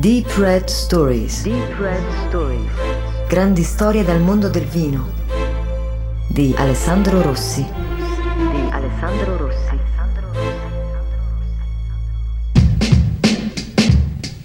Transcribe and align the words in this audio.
Deep 0.00 0.34
Red 0.38 0.64
Stories. 0.64 1.42
Deep 1.42 1.78
Red 1.78 2.02
Stories. 2.26 2.70
Grandi 3.28 3.62
storie 3.62 4.02
dal 4.02 4.18
mondo 4.18 4.48
del 4.48 4.64
vino. 4.64 5.10
Di 6.26 6.54
Alessandro 6.56 7.20
Rossi. 7.20 7.60
Di 7.60 8.70
Alessandro 8.70 9.36
Rossi. 9.36 9.78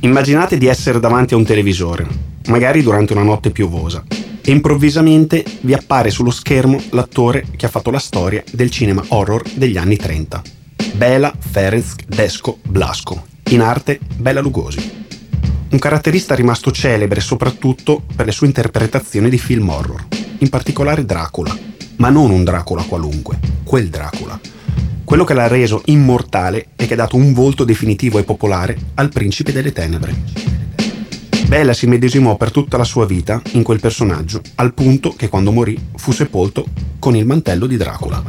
Immaginate 0.02 0.58
di 0.58 0.68
essere 0.68 1.00
davanti 1.00 1.36
a 1.36 1.38
un 1.38 1.46
televisore, 1.46 2.06
magari 2.48 2.84
durante 2.84 3.14
una 3.14 3.24
notte 3.24 3.52
piovosa, 3.52 4.04
e 4.42 4.52
improvvisamente 4.52 5.46
vi 5.62 5.74
appare 5.74 6.10
sullo 6.10 6.32
schermo 6.32 6.82
l'attore 6.90 7.46
che 7.56 7.66
ha 7.66 7.70
fatto 7.70 7.92
la 7.92 8.00
storia 8.00 8.44
del 8.52 8.70
cinema 8.70 9.06
horror 9.08 9.42
degli 9.54 9.78
anni 9.78 9.96
30. 9.96 10.42
Bela 10.96 11.34
Ferenc 11.40 12.04
Desco 12.06 12.58
Blasco, 12.62 13.26
in 13.52 13.62
arte 13.62 14.02
Bela 14.18 14.42
Lugosi. 14.42 15.04
Un 15.76 15.82
caratterista 15.82 16.36
rimasto 16.36 16.72
celebre 16.72 17.20
soprattutto 17.20 18.02
per 18.16 18.26
le 18.26 18.32
sue 18.32 18.48
interpretazioni 18.48 19.30
di 19.30 19.38
film 19.38 19.68
horror, 19.68 20.06
in 20.38 20.48
particolare 20.48 21.04
Dracula, 21.04 21.54
ma 21.98 22.08
non 22.08 22.32
un 22.32 22.46
Dracula 22.46 22.84
qualunque, 22.84 23.38
quel 23.66 23.90
Dracula. 23.90 24.40
Quello 25.04 25.26
che 25.26 25.34
l'ha 25.34 25.48
reso 25.48 25.82
immortale 25.88 26.68
e 26.78 26.88
che 26.88 26.94
ha 26.94 26.96
dato 26.96 27.18
un 27.18 27.34
volto 27.34 27.66
definitivo 27.66 28.20
e 28.20 28.24
popolare 28.24 28.78
al 28.94 29.10
principe 29.10 29.52
delle 29.52 29.74
tenebre. 29.74 30.16
Bella 31.46 31.74
si 31.74 31.88
medesimò 31.88 32.38
per 32.38 32.52
tutta 32.52 32.78
la 32.78 32.86
sua 32.86 33.06
vita 33.06 33.42
in 33.52 33.64
quel 33.64 33.82
personaggio, 33.82 34.40
al 34.56 34.74
punto 34.74 35.14
che 35.14 35.28
quando 35.28 35.52
morì 35.52 35.78
fu 35.98 36.14
sepolto 36.14 36.68
con 37.00 37.18
il 37.18 37.26
mantello 37.26 37.66
di 37.66 37.76
Dracula. 37.76 38.24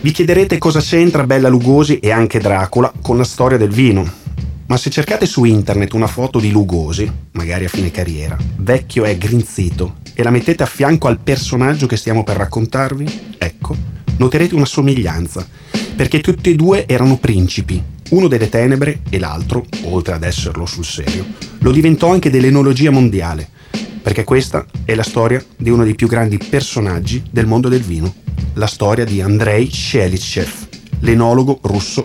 Vi 0.00 0.10
chiederete 0.12 0.56
cosa 0.56 0.80
c'entra 0.80 1.26
Bella 1.26 1.50
Lugosi 1.50 1.98
e 1.98 2.10
anche 2.10 2.38
Dracula 2.38 2.90
con 3.02 3.18
la 3.18 3.24
storia 3.24 3.58
del 3.58 3.70
vino. 3.70 4.24
Ma 4.68 4.76
se 4.76 4.90
cercate 4.90 5.26
su 5.26 5.44
internet 5.44 5.92
una 5.92 6.08
foto 6.08 6.40
di 6.40 6.50
Lugosi, 6.50 7.10
magari 7.32 7.66
a 7.66 7.68
fine 7.68 7.92
carriera, 7.92 8.36
vecchio 8.56 9.04
e 9.04 9.16
grinzito, 9.16 9.98
e 10.12 10.24
la 10.24 10.30
mettete 10.30 10.64
a 10.64 10.66
fianco 10.66 11.06
al 11.06 11.20
personaggio 11.20 11.86
che 11.86 11.96
stiamo 11.96 12.24
per 12.24 12.36
raccontarvi, 12.36 13.36
ecco, 13.38 13.76
noterete 14.16 14.56
una 14.56 14.64
somiglianza, 14.64 15.46
perché 15.94 16.20
tutti 16.20 16.50
e 16.50 16.56
due 16.56 16.84
erano 16.88 17.16
principi, 17.16 17.80
uno 18.10 18.26
delle 18.26 18.48
tenebre 18.48 19.02
e 19.08 19.20
l'altro, 19.20 19.64
oltre 19.84 20.14
ad 20.14 20.24
esserlo 20.24 20.66
sul 20.66 20.84
serio, 20.84 21.24
lo 21.60 21.70
diventò 21.70 22.10
anche 22.10 22.28
dell'enologia 22.28 22.90
mondiale, 22.90 23.48
perché 24.02 24.24
questa 24.24 24.66
è 24.84 24.96
la 24.96 25.04
storia 25.04 25.42
di 25.56 25.70
uno 25.70 25.84
dei 25.84 25.94
più 25.94 26.08
grandi 26.08 26.38
personaggi 26.38 27.22
del 27.30 27.46
mondo 27.46 27.68
del 27.68 27.82
vino, 27.82 28.12
la 28.54 28.66
storia 28.66 29.04
di 29.04 29.20
Andrei 29.20 29.70
Shelichev, 29.70 30.68
l'enologo 31.00 31.60
russo 31.62 32.04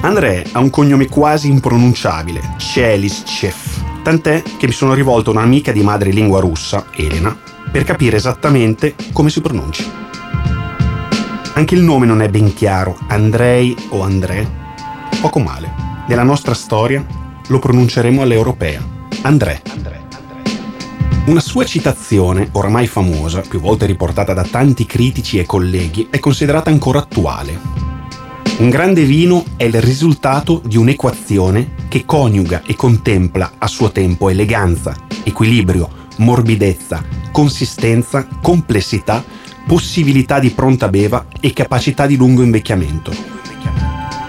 Andrei 0.00 0.44
ha 0.52 0.60
un 0.60 0.70
cognome 0.70 1.08
quasi 1.08 1.48
impronunciabile, 1.48 2.54
Shelichev, 2.56 4.02
tant'è 4.02 4.42
che 4.56 4.66
mi 4.66 4.72
sono 4.72 4.94
rivolto 4.94 5.30
a 5.30 5.32
un'amica 5.32 5.72
di 5.72 5.82
madrelingua 5.82 6.38
russa, 6.38 6.86
Elena, 6.92 7.36
per 7.70 7.82
capire 7.82 8.16
esattamente 8.16 8.94
come 9.12 9.28
si 9.28 9.40
pronuncia. 9.40 9.84
Anche 11.54 11.74
il 11.74 11.82
nome 11.82 12.06
non 12.06 12.22
è 12.22 12.28
ben 12.28 12.54
chiaro, 12.54 12.96
Andrei 13.08 13.74
o 13.88 14.02
André. 14.02 14.48
Poco 15.20 15.40
male. 15.40 15.74
Nella 16.06 16.22
nostra 16.22 16.54
storia 16.54 17.04
lo 17.48 17.58
pronunceremo 17.58 18.22
all'europea, 18.22 18.80
André. 19.22 19.62
Una 21.26 21.40
sua 21.40 21.64
citazione, 21.64 22.48
oramai 22.52 22.86
famosa, 22.86 23.40
più 23.40 23.60
volte 23.60 23.84
riportata 23.84 24.32
da 24.32 24.44
tanti 24.44 24.86
critici 24.86 25.38
e 25.38 25.44
colleghi, 25.44 26.06
è 26.08 26.20
considerata 26.20 26.70
ancora 26.70 27.00
attuale. 27.00 27.87
Un 28.58 28.70
grande 28.70 29.04
vino 29.04 29.44
è 29.56 29.62
il 29.62 29.80
risultato 29.80 30.60
di 30.64 30.76
un'equazione 30.76 31.86
che 31.86 32.04
coniuga 32.04 32.62
e 32.66 32.74
contempla 32.74 33.52
a 33.56 33.68
suo 33.68 33.92
tempo 33.92 34.30
eleganza, 34.30 34.96
equilibrio, 35.22 35.88
morbidezza, 36.16 37.04
consistenza, 37.30 38.26
complessità, 38.42 39.24
possibilità 39.64 40.40
di 40.40 40.50
pronta 40.50 40.88
beva 40.88 41.26
e 41.38 41.52
capacità 41.52 42.06
di 42.06 42.16
lungo 42.16 42.42
invecchiamento. 42.42 43.12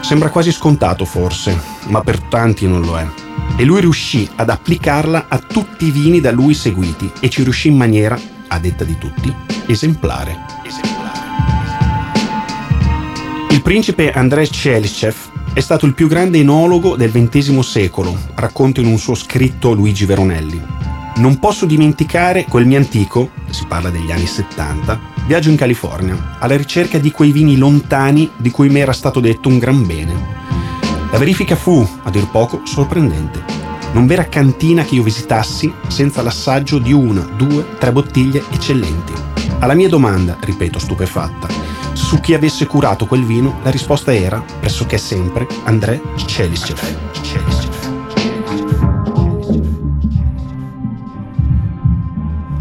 Sembra 0.01 0.29
quasi 0.29 0.51
scontato 0.51 1.05
forse, 1.05 1.59
ma 1.87 2.01
per 2.01 2.19
tanti 2.19 2.67
non 2.67 2.81
lo 2.81 2.99
è. 2.99 3.07
E 3.55 3.63
lui 3.63 3.81
riuscì 3.81 4.29
ad 4.35 4.51
applicarla 4.51 5.25
a 5.27 5.39
tutti 5.39 5.87
i 5.87 5.91
vini 5.91 6.21
da 6.21 6.29
lui 6.29 6.53
seguiti 6.53 7.11
e 7.19 7.31
ci 7.31 7.41
riuscì 7.41 7.69
in 7.69 7.77
maniera, 7.77 8.19
a 8.49 8.59
detta 8.59 8.83
di 8.83 8.95
tutti, 8.99 9.33
esemplare. 9.65 10.58
Principe 13.69 14.09
Andrei 14.09 14.47
Chelichev 14.47 15.13
è 15.53 15.59
stato 15.59 15.85
il 15.85 15.93
più 15.93 16.07
grande 16.07 16.39
enologo 16.39 16.95
del 16.95 17.11
XX 17.11 17.59
secolo, 17.59 18.17
racconta 18.33 18.81
in 18.81 18.87
un 18.87 18.97
suo 18.97 19.13
scritto 19.13 19.73
Luigi 19.73 20.07
Veronelli. 20.07 20.59
Non 21.17 21.37
posso 21.37 21.67
dimenticare 21.67 22.45
quel 22.45 22.65
mio 22.65 22.79
antico, 22.79 23.29
si 23.51 23.67
parla 23.67 23.91
degli 23.91 24.09
anni 24.11 24.25
70, 24.25 24.99
viaggio 25.27 25.51
in 25.51 25.55
California, 25.55 26.37
alla 26.39 26.57
ricerca 26.57 26.97
di 26.97 27.11
quei 27.11 27.31
vini 27.31 27.57
lontani 27.57 28.31
di 28.37 28.49
cui 28.49 28.69
mi 28.69 28.79
era 28.79 28.91
stato 28.91 29.19
detto 29.19 29.49
un 29.49 29.59
gran 29.59 29.85
bene. 29.85 30.15
La 31.11 31.19
verifica 31.19 31.55
fu, 31.55 31.87
a 32.01 32.09
dir 32.09 32.27
poco, 32.31 32.61
sorprendente. 32.65 33.43
Non 33.91 34.07
v'era 34.07 34.25
cantina 34.29 34.83
che 34.83 34.95
io 34.95 35.03
visitassi 35.03 35.71
senza 35.89 36.23
l'assaggio 36.23 36.79
di 36.79 36.91
una, 36.91 37.21
due, 37.21 37.63
tre 37.77 37.91
bottiglie 37.91 38.43
eccellenti. 38.49 39.13
Alla 39.59 39.75
mia 39.75 39.89
domanda, 39.89 40.37
ripeto 40.41 40.79
stupefatta, 40.79 41.68
su 42.09 42.19
chi 42.19 42.33
avesse 42.33 42.65
curato 42.65 43.05
quel 43.05 43.23
vino, 43.23 43.59
la 43.61 43.69
risposta 43.69 44.11
era, 44.11 44.43
pressoché 44.59 44.97
sempre, 44.97 45.45
André 45.65 46.01
Chelischev. 46.25 46.79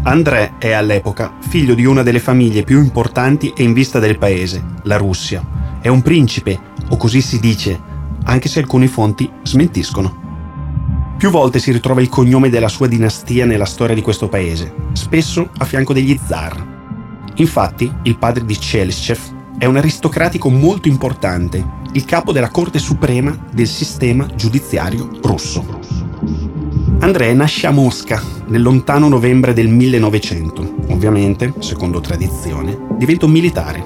André 0.03 0.53
è 0.59 0.73
all'epoca 0.73 1.33
figlio 1.39 1.73
di 1.73 1.83
una 1.83 2.03
delle 2.03 2.19
famiglie 2.19 2.61
più 2.61 2.77
importanti 2.77 3.51
e 3.57 3.63
in 3.63 3.73
vista 3.73 3.97
del 3.97 4.19
paese, 4.19 4.63
la 4.83 4.97
Russia. 4.97 5.43
È 5.81 5.87
un 5.87 6.03
principe, 6.03 6.59
o 6.89 6.97
così 6.97 7.19
si 7.19 7.39
dice, 7.39 7.81
anche 8.25 8.49
se 8.49 8.59
alcune 8.59 8.87
fonti 8.87 9.27
smentiscono. 9.41 11.15
Più 11.17 11.31
volte 11.31 11.57
si 11.57 11.71
ritrova 11.71 12.01
il 12.01 12.09
cognome 12.09 12.49
della 12.49 12.67
sua 12.67 12.85
dinastia 12.85 13.47
nella 13.47 13.65
storia 13.65 13.95
di 13.95 14.03
questo 14.03 14.29
paese, 14.29 14.75
spesso 14.91 15.49
a 15.57 15.65
fianco 15.65 15.93
degli 15.93 16.19
zar. 16.23 16.77
Infatti, 17.37 17.91
il 18.03 18.15
padre 18.15 18.45
di 18.45 18.55
Chelyschev 18.55 19.37
è 19.59 19.65
un 19.65 19.75
aristocratico 19.75 20.49
molto 20.49 20.87
importante, 20.87 21.63
il 21.91 22.05
capo 22.05 22.31
della 22.31 22.49
Corte 22.49 22.79
Suprema 22.79 23.37
del 23.51 23.67
sistema 23.67 24.25
giudiziario 24.33 25.09
russo. 25.21 25.81
Andrei 26.99 27.35
nasce 27.35 27.67
a 27.67 27.71
Mosca 27.71 28.21
nel 28.47 28.61
lontano 28.61 29.09
novembre 29.09 29.51
del 29.51 29.67
1900. 29.67 30.75
Ovviamente, 30.91 31.53
secondo 31.59 31.99
tradizione, 31.99 32.77
diventa 32.97 33.25
un 33.25 33.31
militare. 33.31 33.83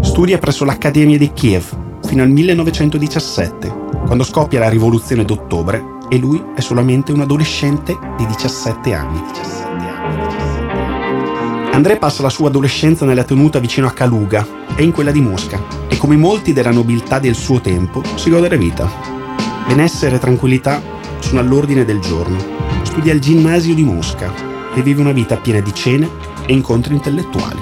Studia 0.00 0.38
presso 0.38 0.64
l'Accademia 0.64 1.18
di 1.18 1.32
Kiev 1.32 2.00
fino 2.04 2.24
al 2.24 2.30
1917, 2.30 3.72
quando 4.06 4.24
scoppia 4.24 4.58
la 4.58 4.68
rivoluzione 4.68 5.24
d'ottobre 5.24 5.82
e 6.08 6.18
lui 6.18 6.42
è 6.56 6.60
solamente 6.60 7.12
un 7.12 7.20
adolescente 7.20 7.96
di 8.18 8.26
17 8.26 8.92
anni. 8.92 9.20
17 9.32 9.66
anni. 9.66 9.73
André 11.74 11.96
passa 11.96 12.22
la 12.22 12.28
sua 12.28 12.46
adolescenza 12.46 13.04
nella 13.04 13.24
tenuta 13.24 13.58
vicino 13.58 13.88
a 13.88 13.90
Kaluga 13.90 14.46
e 14.76 14.84
in 14.84 14.92
quella 14.92 15.10
di 15.10 15.20
Mosca 15.20 15.60
e 15.88 15.96
come 15.96 16.14
molti 16.14 16.52
della 16.52 16.70
nobiltà 16.70 17.18
del 17.18 17.34
suo 17.34 17.60
tempo 17.60 18.00
si 18.14 18.30
gode 18.30 18.48
la 18.48 18.54
vita. 18.54 18.88
Benessere 19.66 20.14
e 20.14 20.18
tranquillità 20.20 20.80
sono 21.18 21.40
all'ordine 21.40 21.84
del 21.84 21.98
giorno. 21.98 22.38
Studia 22.84 23.12
al 23.12 23.18
ginnasio 23.18 23.74
di 23.74 23.82
Mosca 23.82 24.32
e 24.72 24.82
vive 24.82 25.00
una 25.00 25.10
vita 25.10 25.36
piena 25.36 25.58
di 25.58 25.74
cene 25.74 26.08
e 26.46 26.52
incontri 26.52 26.94
intellettuali. 26.94 27.60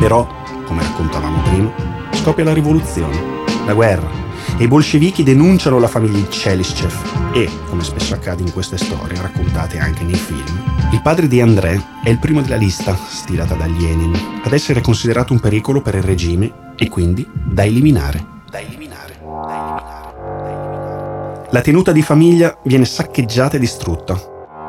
Però, 0.00 0.26
come 0.66 0.82
raccontavamo 0.82 1.42
prima, 1.42 1.72
scoppia 2.10 2.42
la 2.42 2.52
rivoluzione, 2.52 3.44
la 3.64 3.74
guerra, 3.74 4.10
e 4.60 4.64
i 4.64 4.68
bolscevichi 4.68 5.22
denunciano 5.22 5.78
la 5.78 5.88
famiglia 5.88 6.18
di 6.18 6.26
Chelyschev 6.28 7.32
e, 7.32 7.48
come 7.70 7.82
spesso 7.82 8.12
accade 8.12 8.42
in 8.42 8.52
queste 8.52 8.76
storie 8.76 9.18
raccontate 9.18 9.78
anche 9.78 10.04
nei 10.04 10.12
film, 10.12 10.44
il 10.92 11.00
padre 11.00 11.28
di 11.28 11.40
André 11.40 11.82
è 12.04 12.10
il 12.10 12.18
primo 12.18 12.42
della 12.42 12.56
lista, 12.56 12.94
stilata 12.94 13.54
da 13.54 13.64
Lenin, 13.64 14.14
ad 14.44 14.52
essere 14.52 14.82
considerato 14.82 15.32
un 15.32 15.40
pericolo 15.40 15.80
per 15.80 15.94
il 15.94 16.02
regime 16.02 16.74
e 16.76 16.90
quindi 16.90 17.26
da 17.32 17.64
eliminare. 17.64 18.22
Da 18.50 18.60
eliminare. 18.60 19.18
Da 19.22 19.30
eliminare. 19.54 20.18
Da 20.42 20.50
eliminare. 20.50 21.48
La 21.52 21.60
tenuta 21.62 21.92
di 21.92 22.02
famiglia 22.02 22.58
viene 22.64 22.84
saccheggiata 22.84 23.56
e 23.56 23.60
distrutta, 23.60 24.14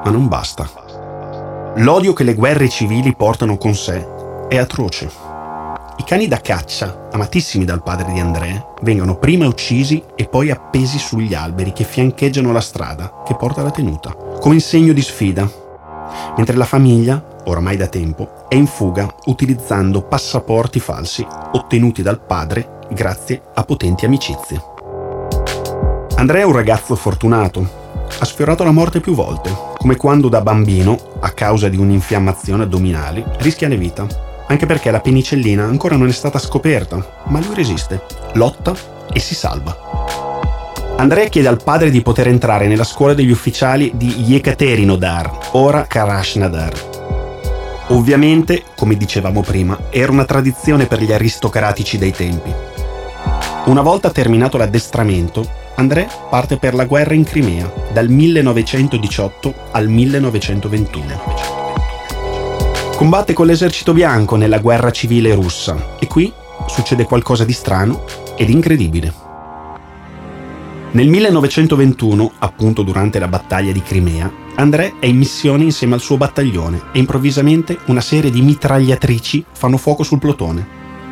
ma 0.05 0.09
non 0.09 0.29
basta. 0.29 0.69
L'odio 1.75 2.13
che 2.13 2.23
le 2.23 2.33
guerre 2.33 2.69
civili 2.69 3.13
portano 3.13 3.57
con 3.57 3.75
sé 3.75 4.07
è 4.47 4.57
atroce. 4.57 5.30
I 6.01 6.03
cani 6.03 6.27
da 6.27 6.41
caccia, 6.41 7.09
amatissimi 7.11 7.63
dal 7.63 7.83
padre 7.83 8.11
di 8.11 8.19
André, 8.19 8.69
vengono 8.81 9.17
prima 9.17 9.45
uccisi 9.45 10.03
e 10.15 10.25
poi 10.25 10.49
appesi 10.49 10.97
sugli 10.97 11.35
alberi 11.35 11.73
che 11.73 11.83
fiancheggiano 11.83 12.51
la 12.51 12.59
strada 12.59 13.21
che 13.23 13.35
porta 13.35 13.61
alla 13.61 13.69
tenuta, 13.69 14.15
come 14.15 14.59
segno 14.59 14.93
di 14.93 15.01
sfida, 15.03 15.47
mentre 16.37 16.57
la 16.57 16.65
famiglia 16.65 17.23
oramai 17.45 17.77
da 17.77 17.85
tempo, 17.85 18.47
è 18.49 18.55
in 18.55 18.65
fuga 18.65 19.13
utilizzando 19.25 20.01
passaporti 20.01 20.79
falsi 20.79 21.23
ottenuti 21.51 22.01
dal 22.01 22.19
padre 22.19 22.79
grazie 22.89 23.39
a 23.53 23.63
potenti 23.63 24.05
amicizie. 24.05 24.59
Andrea 26.15 26.41
è 26.41 26.45
un 26.45 26.53
ragazzo 26.53 26.95
fortunato. 26.95 27.79
Ha 28.19 28.25
sfiorato 28.25 28.63
la 28.63 28.71
morte 28.71 29.01
più 29.01 29.13
volte, 29.13 29.55
come 29.77 29.95
quando 29.97 30.29
da 30.29 30.41
bambino, 30.41 30.97
a 31.19 31.29
causa 31.29 31.69
di 31.69 31.77
un'infiammazione 31.77 32.63
addominale, 32.63 33.35
rischia 33.37 33.69
la 33.69 33.75
vita. 33.75 34.29
Anche 34.51 34.65
perché 34.65 34.91
la 34.91 34.99
penicillina 34.99 35.63
ancora 35.63 35.95
non 35.95 36.09
è 36.09 36.11
stata 36.11 36.37
scoperta, 36.37 37.23
ma 37.27 37.39
lui 37.39 37.55
resiste, 37.55 38.03
lotta 38.33 38.75
e 39.13 39.17
si 39.21 39.33
salva. 39.33 39.77
Andrea 40.97 41.29
chiede 41.29 41.47
al 41.47 41.63
padre 41.63 41.89
di 41.89 42.01
poter 42.01 42.27
entrare 42.27 42.67
nella 42.67 42.83
scuola 42.83 43.13
degli 43.13 43.31
ufficiali 43.31 43.93
di 43.95 44.23
Yekaterinodar, 44.23 45.51
ora 45.51 45.85
Karashnadar, 45.87 46.89
Ovviamente, 47.91 48.63
come 48.75 48.95
dicevamo 48.95 49.41
prima, 49.41 49.77
era 49.89 50.11
una 50.11 50.25
tradizione 50.25 50.85
per 50.85 51.01
gli 51.01 51.13
aristocratici 51.13 51.97
dei 51.97 52.11
tempi. 52.11 52.53
Una 53.67 53.81
volta 53.81 54.11
terminato 54.11 54.57
l'addestramento, 54.57 55.47
André 55.75 56.09
parte 56.29 56.57
per 56.57 56.73
la 56.75 56.83
guerra 56.83 57.13
in 57.13 57.23
Crimea 57.23 57.71
dal 57.93 58.09
1918 58.09 59.53
al 59.71 59.87
1921. 59.87 61.60
Combatte 63.01 63.33
con 63.33 63.47
l'esercito 63.47 63.93
bianco 63.93 64.35
nella 64.35 64.59
guerra 64.59 64.91
civile 64.91 65.33
russa 65.33 65.97
e 65.97 66.05
qui 66.05 66.31
succede 66.67 67.03
qualcosa 67.03 67.43
di 67.43 67.51
strano 67.51 68.03
ed 68.37 68.51
incredibile. 68.51 69.11
Nel 70.91 71.07
1921, 71.07 72.33
appunto 72.37 72.83
durante 72.83 73.17
la 73.17 73.27
battaglia 73.27 73.71
di 73.71 73.81
Crimea, 73.81 74.31
André 74.53 74.99
è 74.99 75.07
in 75.07 75.17
missione 75.17 75.63
insieme 75.63 75.95
al 75.95 75.99
suo 75.99 76.17
battaglione 76.17 76.79
e 76.91 76.99
improvvisamente 76.99 77.79
una 77.87 78.01
serie 78.01 78.29
di 78.29 78.43
mitragliatrici 78.43 79.45
fanno 79.51 79.77
fuoco 79.77 80.03
sul 80.03 80.19
plotone. 80.19 80.67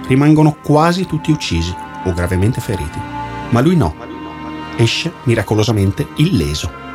Rimangono 0.07 0.57
quasi 0.61 1.07
tutti 1.07 1.31
uccisi 1.31 1.73
o 2.03 2.13
gravemente 2.13 2.61
feriti. 2.61 2.99
Ma 3.49 3.61
lui 3.61 3.75
no. 3.75 3.95
Esce 4.75 5.11
miracolosamente 5.23 6.05
illeso. 6.17 6.88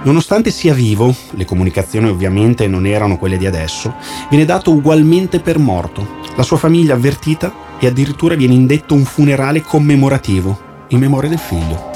Nonostante 0.00 0.52
sia 0.52 0.74
vivo, 0.74 1.12
le 1.30 1.44
comunicazioni 1.44 2.08
ovviamente 2.08 2.68
non 2.68 2.86
erano 2.86 3.18
quelle 3.18 3.36
di 3.36 3.46
adesso, 3.46 3.94
viene 4.30 4.44
dato 4.44 4.70
ugualmente 4.70 5.40
per 5.40 5.58
morto. 5.58 6.20
La 6.36 6.44
sua 6.44 6.56
famiglia 6.56 6.94
avvertita 6.94 7.52
e 7.80 7.88
addirittura 7.88 8.36
viene 8.36 8.54
indetto 8.54 8.94
un 8.94 9.04
funerale 9.04 9.60
commemorativo 9.60 10.66
in 10.88 11.00
memoria 11.00 11.28
del 11.28 11.40
figlio. 11.40 11.90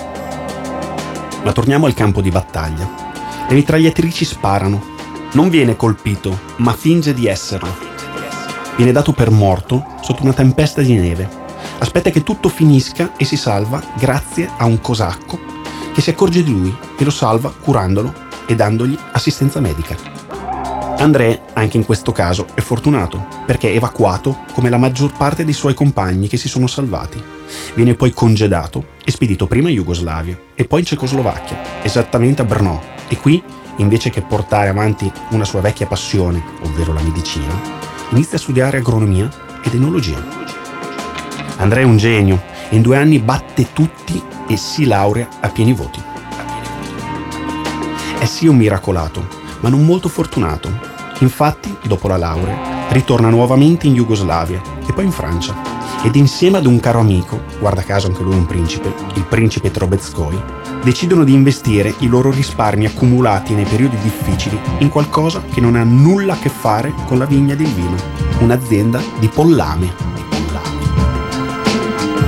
Ma 1.44 1.52
torniamo 1.52 1.86
al 1.86 1.94
campo 1.94 2.20
di 2.20 2.30
battaglia. 2.30 2.88
Le 3.48 3.54
mitragliatrici 3.54 4.24
sparano. 4.24 4.90
Non 5.34 5.48
viene 5.48 5.76
colpito, 5.76 6.38
ma 6.56 6.72
finge 6.72 7.14
di 7.14 7.26
esserlo. 7.26 7.74
Viene 8.76 8.92
dato 8.92 9.12
per 9.12 9.30
morto 9.30 9.84
sotto 10.02 10.24
una 10.24 10.32
tempesta 10.32 10.82
di 10.82 10.94
neve. 10.94 11.28
Aspetta 11.78 12.10
che 12.10 12.24
tutto 12.24 12.48
finisca 12.48 13.12
e 13.16 13.24
si 13.24 13.36
salva 13.36 13.80
grazie 13.96 14.50
a 14.56 14.64
un 14.64 14.80
cosacco 14.80 15.51
che 15.92 16.00
si 16.00 16.10
accorge 16.10 16.42
di 16.42 16.52
lui 16.52 16.74
e 16.96 17.04
lo 17.04 17.10
salva 17.10 17.52
curandolo 17.52 18.12
e 18.46 18.54
dandogli 18.54 18.98
assistenza 19.12 19.60
medica. 19.60 19.96
André, 20.98 21.42
anche 21.54 21.76
in 21.76 21.84
questo 21.84 22.12
caso, 22.12 22.46
è 22.54 22.60
fortunato 22.60 23.26
perché 23.44 23.72
è 23.72 23.74
evacuato 23.74 24.44
come 24.52 24.70
la 24.70 24.76
maggior 24.76 25.12
parte 25.12 25.44
dei 25.44 25.52
suoi 25.52 25.74
compagni 25.74 26.28
che 26.28 26.36
si 26.36 26.48
sono 26.48 26.68
salvati. 26.68 27.20
Viene 27.74 27.94
poi 27.94 28.12
congedato 28.12 28.86
e 29.04 29.10
spedito 29.10 29.46
prima 29.46 29.68
in 29.68 29.74
Jugoslavia 29.74 30.38
e 30.54 30.64
poi 30.64 30.80
in 30.80 30.86
Cecoslovacchia, 30.86 31.82
esattamente 31.82 32.42
a 32.42 32.44
Brno. 32.44 32.80
E 33.08 33.16
qui, 33.16 33.42
invece 33.76 34.10
che 34.10 34.22
portare 34.22 34.68
avanti 34.68 35.10
una 35.30 35.44
sua 35.44 35.60
vecchia 35.60 35.86
passione, 35.86 36.42
ovvero 36.62 36.92
la 36.92 37.02
medicina, 37.02 37.52
inizia 38.10 38.36
a 38.36 38.40
studiare 38.40 38.78
agronomia 38.78 39.28
ed 39.62 39.74
enologia. 39.74 40.22
Andrea 41.56 41.82
è 41.82 41.86
un 41.86 41.96
genio 41.96 42.40
e 42.68 42.76
in 42.76 42.82
due 42.82 42.96
anni 42.96 43.18
batte 43.18 43.72
tutti 43.72 44.22
e 44.46 44.56
si 44.56 44.84
laurea 44.84 45.28
a 45.40 45.48
pieni 45.48 45.72
voti. 45.72 46.02
È 48.18 48.24
sì 48.24 48.46
un 48.46 48.56
miracolato, 48.56 49.26
ma 49.60 49.68
non 49.68 49.84
molto 49.84 50.08
fortunato. 50.08 50.70
Infatti, 51.20 51.76
dopo 51.84 52.08
la 52.08 52.16
laurea, 52.16 52.88
ritorna 52.90 53.28
nuovamente 53.28 53.86
in 53.86 53.94
Jugoslavia 53.94 54.60
e 54.86 54.92
poi 54.92 55.04
in 55.04 55.12
Francia 55.12 55.72
ed 56.04 56.16
insieme 56.16 56.58
ad 56.58 56.66
un 56.66 56.80
caro 56.80 56.98
amico, 56.98 57.42
guarda 57.60 57.82
caso 57.82 58.08
anche 58.08 58.22
lui 58.22 58.34
un 58.34 58.46
principe, 58.46 58.92
il 59.14 59.24
principe 59.24 59.70
Trobetskoy, 59.70 60.36
decidono 60.82 61.22
di 61.22 61.32
investire 61.32 61.94
i 61.98 62.08
loro 62.08 62.30
risparmi 62.30 62.86
accumulati 62.86 63.54
nei 63.54 63.64
periodi 63.64 63.96
difficili 63.98 64.58
in 64.78 64.88
qualcosa 64.88 65.42
che 65.52 65.60
non 65.60 65.76
ha 65.76 65.84
nulla 65.84 66.32
a 66.32 66.38
che 66.38 66.48
fare 66.48 66.92
con 67.06 67.18
la 67.18 67.26
vigna 67.26 67.54
del 67.54 67.68
vino, 67.68 67.96
un'azienda 68.40 69.00
di 69.20 69.28
pollame. 69.28 70.10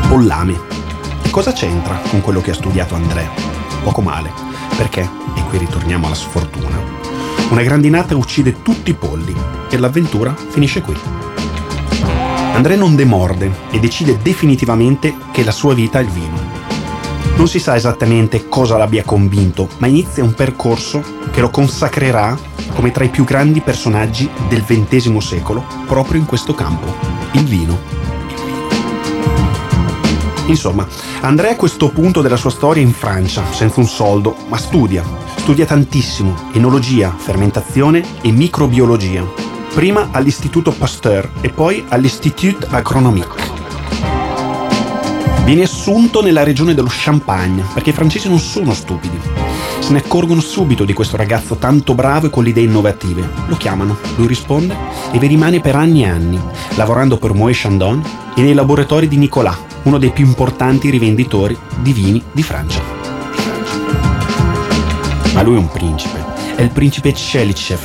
Pollame. 0.08 0.52
E 0.52 0.73
cosa 1.34 1.52
c'entra 1.52 2.00
con 2.10 2.20
quello 2.20 2.40
che 2.40 2.52
ha 2.52 2.54
studiato 2.54 2.94
Andrea? 2.94 3.28
Poco 3.82 4.00
male, 4.00 4.30
perché, 4.76 5.00
e 5.00 5.42
qui 5.48 5.58
ritorniamo 5.58 6.06
alla 6.06 6.14
sfortuna, 6.14 6.80
una 7.50 7.62
grandinata 7.62 8.16
uccide 8.16 8.62
tutti 8.62 8.90
i 8.90 8.94
polli 8.94 9.34
e 9.68 9.76
l'avventura 9.76 10.32
finisce 10.32 10.80
qui. 10.80 10.96
André 12.52 12.76
non 12.76 12.94
demorde 12.94 13.50
e 13.72 13.80
decide 13.80 14.16
definitivamente 14.22 15.12
che 15.32 15.42
la 15.42 15.50
sua 15.50 15.74
vita 15.74 15.98
è 15.98 16.02
il 16.02 16.08
vino. 16.08 16.38
Non 17.34 17.48
si 17.48 17.58
sa 17.58 17.74
esattamente 17.74 18.48
cosa 18.48 18.76
l'abbia 18.76 19.02
convinto, 19.02 19.68
ma 19.78 19.88
inizia 19.88 20.22
un 20.22 20.34
percorso 20.34 21.02
che 21.32 21.40
lo 21.40 21.50
consacrerà 21.50 22.38
come 22.76 22.92
tra 22.92 23.02
i 23.02 23.08
più 23.08 23.24
grandi 23.24 23.60
personaggi 23.60 24.30
del 24.48 24.62
XX 24.62 25.16
secolo 25.16 25.64
proprio 25.84 26.20
in 26.20 26.26
questo 26.26 26.54
campo, 26.54 26.94
il 27.32 27.42
vino. 27.42 28.03
Insomma, 30.46 30.86
Andrea 31.20 31.52
a 31.52 31.56
questo 31.56 31.88
punto 31.90 32.20
della 32.20 32.36
sua 32.36 32.50
storia 32.50 32.82
in 32.82 32.92
Francia, 32.92 33.44
senza 33.52 33.80
un 33.80 33.86
soldo, 33.86 34.36
ma 34.48 34.56
studia. 34.58 35.02
Studia 35.36 35.66
tantissimo, 35.66 36.50
enologia, 36.52 37.14
fermentazione 37.16 38.04
e 38.20 38.30
microbiologia 38.30 39.52
prima 39.74 40.10
all'Istituto 40.12 40.70
Pasteur 40.70 41.28
e 41.40 41.48
poi 41.48 41.84
all'Institut 41.88 42.68
Agronomique. 42.70 43.42
Viene 45.44 45.64
assunto 45.64 46.22
nella 46.22 46.44
regione 46.44 46.74
dello 46.74 46.88
Champagne, 46.88 47.64
perché 47.74 47.90
i 47.90 47.92
francesi 47.92 48.28
non 48.28 48.38
sono 48.38 48.72
stupidi. 48.72 49.18
Se 49.80 49.92
ne 49.92 49.98
accorgono 49.98 50.40
subito 50.40 50.84
di 50.84 50.92
questo 50.92 51.16
ragazzo 51.16 51.56
tanto 51.56 51.94
bravo 51.94 52.26
e 52.26 52.30
con 52.30 52.42
le 52.42 52.50
idee 52.50 52.64
innovative. 52.64 53.28
Lo 53.48 53.56
chiamano, 53.56 53.96
lui 54.16 54.26
risponde 54.26 54.76
e 55.12 55.18
vi 55.18 55.26
rimane 55.26 55.60
per 55.60 55.76
anni 55.76 56.02
e 56.02 56.08
anni, 56.08 56.40
lavorando 56.76 57.18
per 57.18 57.32
Moët 57.32 57.54
Chandon 57.54 58.02
e 58.34 58.42
nei 58.42 58.54
laboratori 58.54 59.08
di 59.08 59.16
Nicolas, 59.16 59.56
uno 59.82 59.98
dei 59.98 60.10
più 60.10 60.24
importanti 60.24 60.90
rivenditori 60.90 61.56
di 61.80 61.92
vini 61.92 62.22
di 62.32 62.42
Francia. 62.42 62.80
Ma 65.34 65.42
lui 65.42 65.56
è 65.56 65.58
un 65.58 65.68
principe, 65.68 66.24
è 66.56 66.62
il 66.62 66.70
principe 66.70 67.12
Chelychev, 67.12 67.80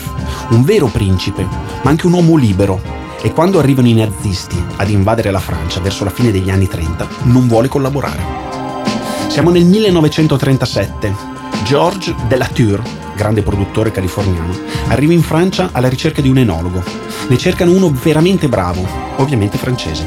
un 0.52 0.64
vero 0.64 0.88
principe, 0.88 1.48
ma 1.82 1.90
anche 1.90 2.06
un 2.06 2.14
uomo 2.14 2.36
libero. 2.36 2.98
E 3.22 3.34
quando 3.34 3.60
arrivano 3.60 3.90
i 3.90 3.94
nazisti 3.94 4.56
ad 4.78 4.90
invadere 4.90 5.30
la 5.32 5.40
Francia 5.40 5.82
verso 5.82 6.06
la 6.06 6.10
fine 6.10 6.32
degli 6.32 6.50
anni 6.50 6.68
30, 6.68 7.08
non 7.24 7.48
vuole 7.48 7.68
collaborare. 7.68 8.24
Siamo 9.28 9.50
nel 9.50 9.66
1937. 9.66 11.39
Georges 11.64 12.16
Delatour, 12.28 12.82
grande 13.16 13.42
produttore 13.44 13.92
californiano, 13.92 14.58
arriva 14.88 15.14
in 15.14 15.22
Francia 15.22 15.70
alla 15.72 15.90
ricerca 15.90 16.22
di 16.22 16.30
un 16.30 16.38
enologo. 16.38 16.84
Ne 17.28 17.38
cercano 17.38 17.72
uno 17.72 17.92
veramente 17.92 18.48
bravo, 18.48 18.88
ovviamente 19.18 19.58
francese. 19.58 20.06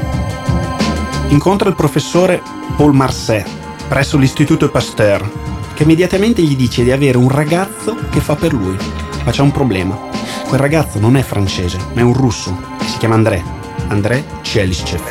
Incontra 1.29 1.69
il 1.69 1.75
professore 1.75 2.41
Paul 2.75 2.93
Marcet 2.93 3.47
presso 3.87 4.17
l'Istituto 4.17 4.69
Pasteur, 4.69 5.29
che 5.73 5.83
immediatamente 5.83 6.41
gli 6.41 6.55
dice 6.55 6.83
di 6.83 6.91
avere 6.91 7.17
un 7.17 7.29
ragazzo 7.29 7.95
che 8.09 8.19
fa 8.19 8.35
per 8.35 8.53
lui. 8.53 8.77
Ma 9.23 9.31
c'è 9.31 9.41
un 9.41 9.51
problema 9.51 10.11
Quel 10.47 10.59
ragazzo 10.59 10.99
non 10.99 11.15
è 11.15 11.23
francese, 11.23 11.79
ma 11.93 12.01
è 12.01 12.03
un 12.03 12.13
russo. 12.13 12.55
Si 12.85 12.97
chiama 12.97 13.15
André. 13.15 13.43
André 13.87 14.23
Chelyschev. 14.41 15.01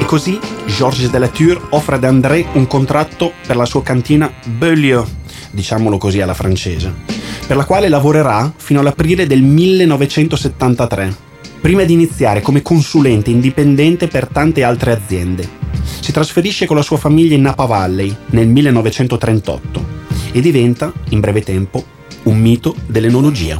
E 0.00 0.04
così 0.04 0.38
Georges 0.82 1.10
Delatour 1.10 1.68
offre 1.70 1.94
ad 1.94 2.02
André 2.02 2.44
un 2.54 2.66
contratto 2.66 3.34
per 3.46 3.54
la 3.54 3.64
sua 3.64 3.84
cantina 3.84 4.32
Beaulieu, 4.44 5.06
diciamolo 5.52 5.96
così 5.96 6.20
alla 6.20 6.34
francese, 6.34 6.92
per 7.46 7.54
la 7.54 7.64
quale 7.64 7.88
lavorerà 7.88 8.52
fino 8.56 8.80
all'aprile 8.80 9.28
del 9.28 9.42
1973, 9.42 11.16
prima 11.60 11.84
di 11.84 11.92
iniziare 11.92 12.40
come 12.40 12.62
consulente 12.62 13.30
indipendente 13.30 14.08
per 14.08 14.26
tante 14.26 14.64
altre 14.64 14.90
aziende. 14.90 15.48
Si 16.00 16.10
trasferisce 16.10 16.66
con 16.66 16.74
la 16.74 16.82
sua 16.82 16.96
famiglia 16.96 17.36
in 17.36 17.42
Napa 17.42 17.64
Valley 17.64 18.12
nel 18.30 18.48
1938 18.48 19.86
e 20.32 20.40
diventa, 20.40 20.92
in 21.10 21.20
breve 21.20 21.44
tempo, 21.44 21.84
un 22.24 22.40
mito 22.40 22.74
dell'enologia. 22.86 23.56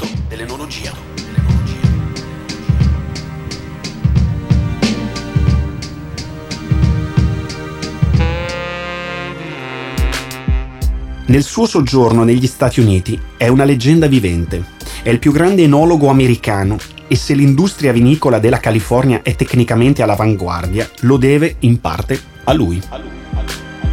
Nel 11.24 11.44
suo 11.44 11.66
soggiorno 11.66 12.24
negli 12.24 12.48
Stati 12.48 12.80
Uniti 12.80 13.18
è 13.36 13.46
una 13.46 13.64
leggenda 13.64 14.08
vivente. 14.08 14.64
È 15.02 15.08
il 15.08 15.20
più 15.20 15.30
grande 15.30 15.62
enologo 15.62 16.08
americano 16.08 16.76
e 17.06 17.14
se 17.14 17.34
l'industria 17.34 17.92
vinicola 17.92 18.40
della 18.40 18.58
California 18.58 19.22
è 19.22 19.36
tecnicamente 19.36 20.02
all'avanguardia, 20.02 20.90
lo 21.00 21.16
deve 21.16 21.56
in 21.60 21.80
parte 21.80 22.20
a 22.44 22.52
lui. 22.52 22.82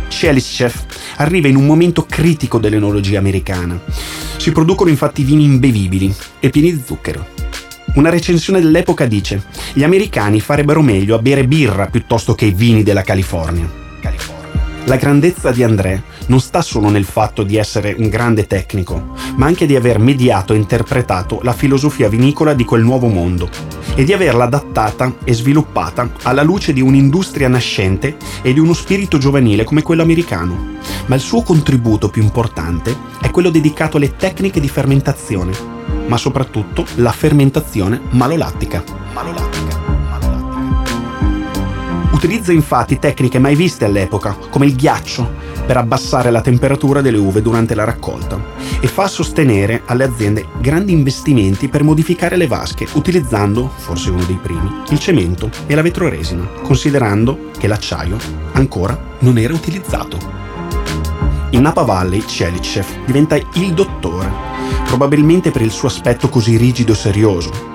Chef 0.10 0.86
arriva 1.18 1.48
in 1.48 1.56
un 1.56 1.68
momento 1.68 2.06
critico 2.06 2.58
dell'enologia 2.58 3.20
americana. 3.20 3.80
Si 4.38 4.52
producono 4.52 4.90
infatti 4.90 5.24
vini 5.24 5.44
imbevibili 5.44 6.14
e 6.40 6.50
pieni 6.50 6.74
di 6.74 6.82
zucchero. 6.84 7.28
Una 7.94 8.10
recensione 8.10 8.60
dell'epoca 8.60 9.06
dice: 9.06 9.44
Gli 9.74 9.84
americani 9.84 10.40
farebbero 10.40 10.82
meglio 10.82 11.16
a 11.16 11.20
bere 11.20 11.46
birra 11.46 11.86
piuttosto 11.86 12.34
che 12.34 12.46
i 12.46 12.54
vini 12.54 12.84
della 12.84 13.04
California. 13.04 13.89
La 14.90 14.96
grandezza 14.96 15.52
di 15.52 15.62
André 15.62 16.02
non 16.30 16.40
sta 16.40 16.64
solo 16.64 16.90
nel 16.90 17.06
fatto 17.06 17.44
di 17.44 17.58
essere 17.58 17.94
un 17.96 18.10
grande 18.10 18.48
tecnico, 18.48 19.14
ma 19.36 19.46
anche 19.46 19.68
di 19.68 19.76
aver 19.76 20.00
mediato 20.00 20.54
e 20.54 20.56
interpretato 20.56 21.42
la 21.44 21.54
filosofia 21.54 22.10
vinicola 22.10 22.56
di 22.56 22.66
quel 22.66 22.82
nuovo 22.82 23.06
mondo 23.06 23.48
e 23.94 24.04
di 24.04 24.14
averla 24.14 24.46
adattata 24.46 25.18
e 25.24 25.32
sviluppata 25.32 26.10
alla 26.24 26.42
luce 26.42 26.74
di 26.74 26.82
un'industria 26.82 27.48
nascente 27.48 28.18
e 28.42 28.52
di 28.52 28.58
uno 28.58 28.74
spirito 28.74 29.20
giovanile 29.20 29.64
come 29.64 29.84
quello 29.84 30.02
americano. 30.02 30.78
Ma 31.06 31.14
il 31.14 31.22
suo 31.22 31.44
contributo 31.44 32.10
più 32.10 32.24
importante 32.24 32.98
è 33.22 33.30
quello 33.30 33.52
dedicato 33.52 33.98
alle 33.98 34.16
tecniche 34.16 34.60
di 34.60 34.70
fermentazione, 34.70 35.52
ma 36.08 36.18
soprattutto 36.18 36.84
la 36.96 37.12
fermentazione 37.12 38.02
malolattica. 38.10 38.84
Malolattica. 39.14 39.69
Utilizza 42.20 42.52
infatti 42.52 43.00
tecniche 43.00 43.40
mai 43.40 43.56
viste 43.56 43.86
all'epoca, 43.86 44.36
come 44.50 44.66
il 44.66 44.76
ghiaccio, 44.76 45.36
per 45.66 45.78
abbassare 45.78 46.32
la 46.32 46.42
temperatura 46.42 47.00
delle 47.00 47.18
uve 47.18 47.42
durante 47.42 47.76
la 47.76 47.86
raccolta 47.86 48.38
e 48.82 48.88
fa 48.88 49.08
sostenere 49.08 49.84
alle 49.86 50.04
aziende 50.04 50.48
grandi 50.60 50.92
investimenti 50.92 51.70
per 51.70 51.82
modificare 51.82 52.36
le 52.36 52.46
vasche 52.46 52.86
utilizzando, 52.92 53.72
forse 53.74 54.10
uno 54.10 54.26
dei 54.26 54.36
primi, 54.36 54.70
il 54.90 55.00
cemento 55.00 55.50
e 55.66 55.74
la 55.76 55.82
vetroresina, 55.82 56.46
considerando 56.62 57.52
che 57.58 57.68
l'acciaio 57.68 58.18
ancora 58.52 59.02
non 59.20 59.38
era 59.38 59.54
utilizzato. 59.54 60.18
In 61.52 61.62
Napa 61.62 61.84
Valley 61.84 62.20
Chelichev 62.20 63.06
diventa 63.06 63.38
il 63.38 63.74
dottore, 63.74 64.30
probabilmente 64.84 65.52
per 65.52 65.62
il 65.62 65.72
suo 65.72 65.88
aspetto 65.88 66.28
così 66.28 66.58
rigido 66.58 66.92
e 66.92 66.96
serioso. 66.96 67.69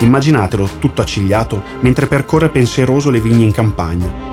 Immaginatelo 0.00 0.68
tutto 0.78 1.02
accigliato 1.02 1.62
mentre 1.80 2.06
percorre 2.06 2.48
pensieroso 2.48 3.10
le 3.10 3.20
vigne 3.20 3.44
in 3.44 3.52
campagna, 3.52 4.28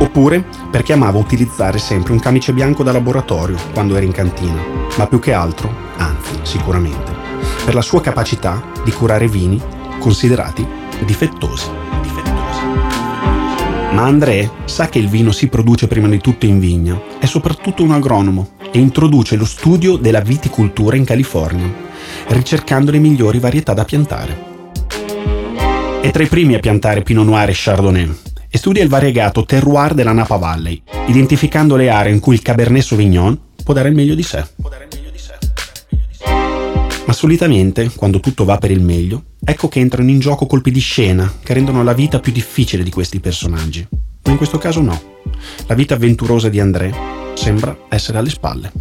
Oppure 0.00 0.44
perché 0.70 0.94
amava 0.94 1.18
utilizzare 1.18 1.78
sempre 1.78 2.12
un 2.12 2.20
camice 2.20 2.54
bianco 2.54 2.82
da 2.82 2.90
laboratorio 2.90 3.58
quando 3.74 3.96
era 3.96 4.04
in 4.04 4.12
cantina, 4.12 4.60
ma 4.96 5.06
più 5.06 5.18
che 5.18 5.34
altro, 5.34 5.70
anzi 5.98 6.38
sicuramente, 6.42 7.12
per 7.64 7.74
la 7.74 7.82
sua 7.82 8.00
capacità 8.00 8.62
di 8.82 8.92
curare 8.92 9.28
vini 9.28 9.60
considerati 9.98 10.66
difettosi. 11.04 11.68
difettosi. 12.00 12.60
Ma 13.92 14.04
André 14.04 14.50
sa 14.64 14.88
che 14.88 14.98
il 14.98 15.08
vino 15.08 15.32
si 15.32 15.48
produce 15.48 15.86
prima 15.86 16.08
di 16.08 16.18
tutto 16.18 16.46
in 16.46 16.58
vigna, 16.58 16.98
è 17.18 17.26
soprattutto 17.26 17.82
un 17.82 17.90
agronomo 17.90 18.52
e 18.72 18.78
introduce 18.78 19.36
lo 19.36 19.44
studio 19.44 19.96
della 19.96 20.20
viticoltura 20.20 20.96
in 20.96 21.04
California, 21.04 21.70
ricercando 22.28 22.90
le 22.90 22.98
migliori 22.98 23.38
varietà 23.38 23.74
da 23.74 23.84
piantare. 23.84 24.49
È 26.02 26.10
tra 26.10 26.22
i 26.22 26.28
primi 26.28 26.54
a 26.54 26.60
piantare 26.60 27.02
Pinot 27.02 27.26
Noir 27.26 27.50
e 27.50 27.52
Chardonnay, 27.54 28.10
e 28.48 28.56
studia 28.56 28.82
il 28.82 28.88
variegato 28.88 29.44
terroir 29.44 29.92
della 29.92 30.12
Napa 30.12 30.36
Valley, 30.36 30.82
identificando 31.06 31.76
le 31.76 31.90
aree 31.90 32.10
in 32.10 32.20
cui 32.20 32.34
il 32.34 32.40
Cabernet 32.40 32.82
Sauvignon 32.82 33.38
può 33.62 33.74
dare 33.74 33.90
il 33.90 33.94
meglio 33.94 34.14
di 34.14 34.22
sé. 34.22 34.42
Ma 37.04 37.12
solitamente, 37.12 37.90
quando 37.94 38.18
tutto 38.18 38.46
va 38.46 38.56
per 38.56 38.70
il 38.70 38.80
meglio, 38.80 39.24
ecco 39.44 39.68
che 39.68 39.80
entrano 39.80 40.08
in 40.08 40.20
gioco 40.20 40.46
colpi 40.46 40.70
di 40.70 40.80
scena 40.80 41.30
che 41.42 41.52
rendono 41.52 41.82
la 41.82 41.92
vita 41.92 42.18
più 42.18 42.32
difficile 42.32 42.82
di 42.82 42.90
questi 42.90 43.20
personaggi. 43.20 43.86
Ma 44.24 44.30
in 44.30 44.38
questo 44.38 44.56
caso 44.56 44.80
no. 44.80 45.00
La 45.66 45.74
vita 45.74 45.94
avventurosa 45.94 46.48
di 46.48 46.60
André 46.60 46.94
sembra 47.34 47.76
essere 47.90 48.16
alle 48.16 48.30
spalle. 48.30 48.72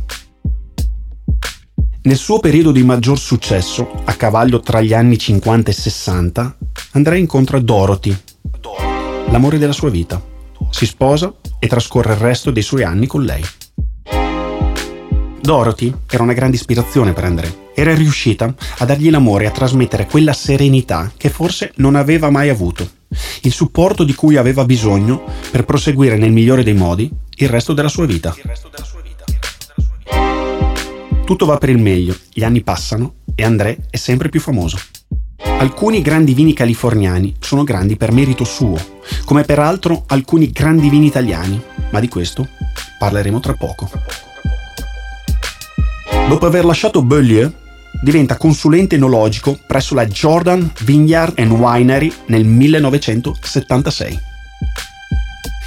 Nel 2.02 2.18
suo 2.18 2.40
periodo 2.40 2.72
di 2.72 2.82
maggior 2.82 3.20
successo, 3.20 3.92
a 4.06 4.14
cavallo 4.14 4.62
tra 4.62 4.80
gli 4.80 4.94
anni 4.94 5.18
50 5.18 5.70
e 5.70 5.74
60, 5.74 6.58
André 6.92 7.20
incontra 7.20 7.60
Dorothy, 7.60 8.16
l'amore 9.30 9.60
della 9.60 9.74
sua 9.74 9.92
vita. 9.92 10.20
Si 10.72 10.88
sposa 10.88 11.32
e 11.60 11.68
trascorre 11.68 12.14
il 12.14 12.20
resto 12.20 12.50
dei 12.50 12.64
suoi 12.64 12.84
anni 12.84 13.06
con 13.06 13.24
lei. 13.24 13.44
Dorothy 15.40 15.94
era 16.10 16.24
una 16.24 16.34
grande 16.34 16.56
ispirazione 16.56 17.14
per 17.14 17.26
André. 17.26 17.68
Era 17.76 17.94
riuscita 17.94 18.52
a 18.80 18.86
dargli 18.86 19.12
l'amore 19.12 19.44
e 19.44 19.48
a 19.48 19.52
trasmettere 19.52 20.08
quella 20.08 20.34
serenità 20.34 21.12
che 21.16 21.30
forse 21.30 21.74
non 21.76 21.94
aveva 21.94 22.32
mai 22.32 22.50
avuto, 22.50 22.90
il 23.42 23.52
supporto 23.52 24.04
di 24.04 24.16
cui 24.16 24.36
aveva 24.36 24.66
bisogno 24.66 25.24
per 25.52 25.66
proseguire 25.66 26.18
nel 26.18 26.32
migliore 26.32 26.64
dei 26.64 26.74
modi 26.74 27.10
il 27.36 27.50
resto 27.50 27.74
della 27.74 27.88
sua 27.88 28.08
vita. 28.08 28.36
Tutto 31.24 31.46
va 31.46 31.58
per 31.58 31.70
il 31.70 31.78
meglio, 31.78 32.18
gli 32.34 32.44
anni 32.44 32.64
passano 32.64 33.18
e 33.36 33.44
André 33.44 33.78
è 33.92 33.98
sempre 33.98 34.30
più 34.30 34.42
famoso. 34.42 34.78
Alcuni 35.44 36.02
grandi 36.02 36.34
vini 36.34 36.54
californiani 36.54 37.36
sono 37.40 37.64
grandi 37.64 37.98
per 37.98 38.12
merito 38.12 38.44
suo, 38.44 38.78
come 39.26 39.44
peraltro 39.44 40.04
alcuni 40.08 40.52
grandi 40.52 40.90
vini 40.90 41.08
italiani, 41.08 41.62
ma 41.92 42.00
di 42.00 42.08
questo 42.08 42.48
parleremo 42.98 43.40
tra 43.40 43.54
poco. 43.54 43.90
Dopo 46.28 46.46
aver 46.46 46.64
lasciato 46.66 47.02
Beaulieu, 47.02 47.52
diventa 48.02 48.38
consulente 48.38 48.96
enologico 48.96 49.58
presso 49.66 49.96
la 49.96 50.06
Jordan 50.06 50.72
Vineyard 50.82 51.40
and 51.40 51.52
Winery 51.52 52.14
nel 52.28 52.46
1976. 52.46 54.20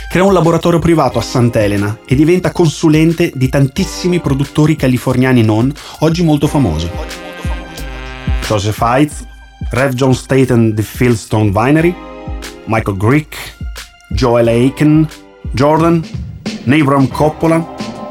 Crea 0.09 0.25
un 0.25 0.33
laboratorio 0.35 0.79
privato 0.79 1.19
a 1.19 1.23
Sant'Elena 1.23 2.01
e 2.07 2.15
diventa 2.15 2.53
consulente 2.53 3.33
di 3.35 3.49
tantissimi 3.49 4.21
produttori 4.21 4.77
californiani 4.77 5.43
non, 5.43 5.73
oggi 6.01 6.23
molto 6.23 6.47
famosi. 6.47 6.89
Joseph 8.47 8.81
Heitz, 8.83 9.25
Rev 9.71 9.95
John 9.95 10.15
Staten 10.15 10.75
di 10.75 10.83
Fieldstone 10.83 11.51
Winery, 11.51 11.95
Michael 12.67 12.97
Grick, 12.97 13.37
Joel 14.11 14.49
Aiken, 14.49 15.09
Jordan, 15.53 16.05
Nabram 16.65 17.09
Coppola, 17.09 17.65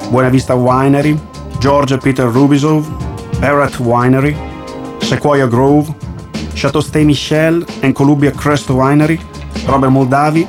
Buena 0.09 0.29
Vista 0.29 0.53
Winery, 0.53 1.17
George 1.59 1.97
Peter 1.97 2.27
Rubisov, 2.27 2.87
Barrett 3.39 3.77
Winery, 3.77 4.35
Sequoia 4.99 5.47
Grove, 5.47 5.93
Chateau 6.53 6.81
Stay 6.81 7.03
Michel 7.03 7.63
and 7.81 7.93
Columbia 7.93 8.31
Crest 8.31 8.69
Winery, 8.69 9.19
Robert 9.65 9.91
Moldavi, 9.91 10.47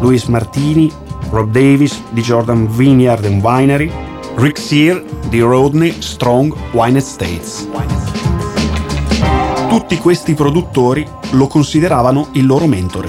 Luis 0.00 0.24
Martini, 0.24 0.90
Rob 1.30 1.52
Davis 1.52 2.00
di 2.10 2.22
Jordan 2.22 2.66
Vineyard 2.68 3.24
and 3.24 3.42
Winery, 3.42 3.90
Rick 4.36 4.58
Sear 4.58 5.02
di 5.28 5.40
Rodney 5.40 5.92
Strong 6.00 6.54
Wine 6.72 6.98
Estates. 6.98 7.68
Tutti 9.70 9.98
questi 9.98 10.34
produttori 10.34 11.06
lo 11.30 11.46
consideravano 11.46 12.30
il 12.32 12.44
loro 12.44 12.66
mentore. 12.66 13.08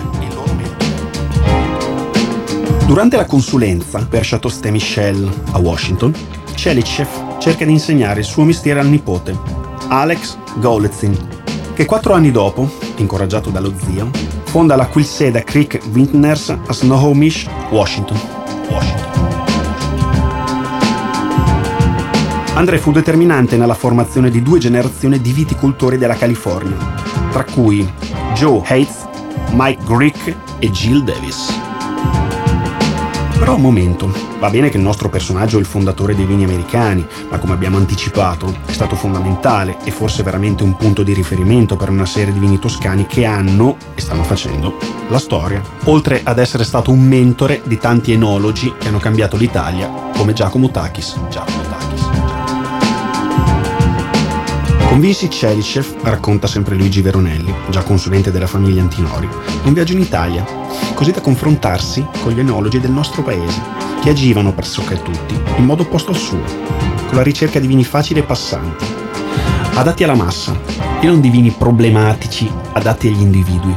Durante 2.86 3.18
la 3.18 3.25
consulenza 3.25 4.06
per 4.08 4.22
Chateau 4.24 4.51
Ste 4.51 4.70
Michel 4.70 5.27
a 5.53 5.58
Washington, 5.58 6.13
Chelichev 6.53 7.39
cerca 7.39 7.65
di 7.65 7.72
insegnare 7.72 8.20
il 8.20 8.27
suo 8.27 8.44
mestiere 8.44 8.80
al 8.80 8.88
nipote, 8.88 9.36
Alex 9.88 10.38
Golezin, 10.58 11.18
che 11.74 11.86
quattro 11.86 12.13
anni 12.13 12.30
dopo, 12.30 12.70
incoraggiato 12.98 13.50
dallo 13.50 13.74
zio, 13.84 14.12
fonda 14.44 14.75
la 14.75 14.86
Quilseda 14.86 15.41
Creek 15.41 15.80
Vintners 15.89 16.50
a 16.50 16.72
Snohomish, 16.72 17.48
Washington. 17.72 18.20
Washington. 18.70 19.41
André 22.53 22.77
fu 22.77 22.91
determinante 22.91 23.55
nella 23.55 23.74
formazione 23.74 24.29
di 24.29 24.41
due 24.41 24.60
generazioni 24.60 25.22
di 25.22 25.31
viticoltori 25.31 25.98
della 25.98 26.15
California, 26.15 26.75
tra 27.31 27.46
cui 27.46 27.89
Joe 28.34 28.60
Hates, 28.60 29.08
Mike 29.51 29.84
Grick 29.86 30.36
e 30.60 30.70
Jill 30.70 31.03
Davis. 31.03 31.60
Però 33.39 33.55
un 33.55 33.62
momento, 33.62 34.13
va 34.38 34.51
bene 34.51 34.70
che 34.70 34.77
il 34.77 34.84
nostro 34.84 35.10
personaggio 35.10 35.58
è 35.58 35.60
il 35.62 35.65
fondatore 35.65 36.13
dei 36.13 36.25
vini 36.25 36.43
americani, 36.43 37.03
ma 37.29 37.39
come 37.39 37.53
abbiamo 37.53 37.77
anticipato 37.77 38.53
è 38.67 38.72
stato 38.72 38.96
fondamentale 38.96 39.77
e 39.84 39.89
forse 39.89 40.22
veramente 40.22 40.62
un 40.62 40.75
punto 40.75 41.01
di 41.01 41.13
riferimento 41.13 41.75
per 41.75 41.89
una 41.89 42.05
serie 42.05 42.34
di 42.34 42.39
vini 42.39 42.60
toscani 42.60 43.08
che 43.08 43.25
hanno, 43.25 43.77
e 43.96 44.01
stanno 44.01 44.24
facendo, 44.24 44.77
la 45.08 45.20
storia, 45.20 45.62
oltre 45.86 46.22
ad 46.24 46.38
essere 46.38 46.63
stato 46.63 46.91
un 46.91 47.01
mentore 47.01 47.62
di 47.63 47.79
tanti 47.79 48.12
enologi 48.12 48.72
che 48.77 48.89
hanno 48.89 49.00
cambiato 49.00 49.38
l'Italia, 49.38 49.89
come 50.15 50.34
Giacomo 50.34 50.70
Takis. 50.70 51.17
Giacomo 51.29 51.62
Takis. 51.63 51.91
Convinsi 54.92 55.30
Chelichev, 55.30 56.02
racconta 56.04 56.48
sempre 56.48 56.76
Luigi 56.76 57.02
Veronelli, 57.02 57.52
già 57.70 57.82
consulente 57.82 58.30
della 58.30 58.46
famiglia 58.46 58.82
Antinori, 58.82 59.26
un 59.64 59.72
viaggio 59.72 59.94
in 59.94 60.02
Italia, 60.02 60.46
così 60.94 61.12
da 61.12 61.22
confrontarsi 61.22 62.06
con 62.22 62.34
gli 62.34 62.42
enologi 62.42 62.78
del 62.78 62.92
nostro 62.92 63.24
paese, 63.24 63.62
che 64.04 64.10
agivano 64.10 64.54
pressoché 64.54 65.02
tutti 65.02 65.34
in 65.56 65.64
modo 65.64 65.84
opposto 65.84 66.12
al 66.12 66.18
suo, 66.18 66.44
con 67.08 67.16
la 67.16 67.24
ricerca 67.24 67.58
di 67.58 67.68
vini 67.68 67.86
facili 67.86 68.20
e 68.20 68.24
passanti, 68.24 68.84
adatti 69.76 70.04
alla 70.04 70.14
massa 70.14 70.60
e 71.00 71.08
non 71.08 71.22
di 71.22 71.30
vini 71.30 71.52
problematici 71.52 72.52
adatti 72.74 73.08
agli 73.08 73.22
individui. 73.22 73.74